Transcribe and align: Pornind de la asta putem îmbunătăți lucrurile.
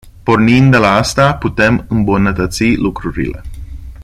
Pornind 0.27 0.71
de 0.71 0.77
la 0.79 0.95
asta 0.97 1.33
putem 1.33 1.85
îmbunătăți 1.87 2.73
lucrurile. 2.75 3.43